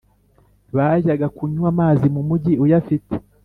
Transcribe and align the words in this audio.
bajyaga 0.75 1.27
kunywa 1.35 1.67
amazi 1.73 2.05
mu 2.15 2.21
mugi 2.27 2.53
uyafite, 2.63 3.13